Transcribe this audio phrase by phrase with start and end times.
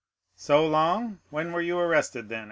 [0.35, 2.39] "So long?—when were you arrested, then?"